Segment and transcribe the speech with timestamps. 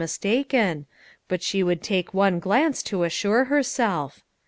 [0.03, 0.87] mistaken,
[1.27, 4.23] but she would take one glance to assure herself.